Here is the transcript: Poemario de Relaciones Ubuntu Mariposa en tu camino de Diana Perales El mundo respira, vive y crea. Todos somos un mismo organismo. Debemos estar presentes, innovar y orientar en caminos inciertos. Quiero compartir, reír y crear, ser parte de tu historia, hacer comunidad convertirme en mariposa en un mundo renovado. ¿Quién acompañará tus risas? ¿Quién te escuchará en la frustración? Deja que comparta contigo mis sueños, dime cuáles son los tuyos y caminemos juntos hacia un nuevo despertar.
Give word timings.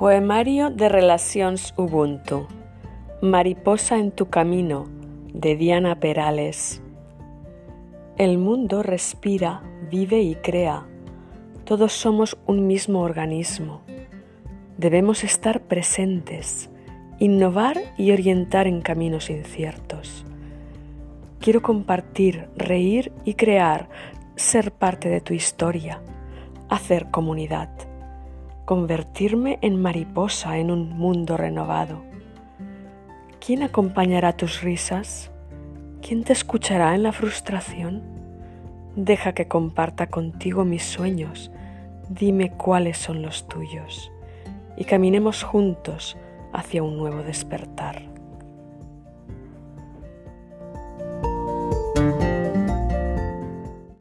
Poemario 0.00 0.70
de 0.70 0.88
Relaciones 0.88 1.74
Ubuntu 1.76 2.46
Mariposa 3.20 3.98
en 3.98 4.12
tu 4.12 4.30
camino 4.30 4.86
de 5.34 5.56
Diana 5.56 6.00
Perales 6.00 6.80
El 8.16 8.38
mundo 8.38 8.82
respira, 8.82 9.62
vive 9.90 10.22
y 10.22 10.36
crea. 10.36 10.86
Todos 11.64 11.92
somos 11.92 12.38
un 12.46 12.66
mismo 12.66 13.02
organismo. 13.02 13.82
Debemos 14.78 15.22
estar 15.22 15.60
presentes, 15.64 16.70
innovar 17.18 17.76
y 17.98 18.12
orientar 18.12 18.66
en 18.66 18.80
caminos 18.80 19.28
inciertos. 19.28 20.24
Quiero 21.40 21.60
compartir, 21.60 22.48
reír 22.56 23.12
y 23.26 23.34
crear, 23.34 23.90
ser 24.34 24.72
parte 24.72 25.10
de 25.10 25.20
tu 25.20 25.34
historia, 25.34 26.00
hacer 26.70 27.10
comunidad 27.10 27.89
convertirme 28.70 29.58
en 29.62 29.82
mariposa 29.82 30.58
en 30.58 30.70
un 30.70 30.96
mundo 30.96 31.36
renovado. 31.36 32.04
¿Quién 33.44 33.64
acompañará 33.64 34.36
tus 34.36 34.62
risas? 34.62 35.32
¿Quién 36.00 36.22
te 36.22 36.32
escuchará 36.32 36.94
en 36.94 37.02
la 37.02 37.10
frustración? 37.10 38.00
Deja 38.94 39.32
que 39.32 39.48
comparta 39.48 40.06
contigo 40.06 40.64
mis 40.64 40.84
sueños, 40.84 41.50
dime 42.08 42.52
cuáles 42.52 42.96
son 42.96 43.22
los 43.22 43.48
tuyos 43.48 44.12
y 44.76 44.84
caminemos 44.84 45.42
juntos 45.42 46.16
hacia 46.52 46.84
un 46.84 46.96
nuevo 46.96 47.24
despertar. 47.24 48.19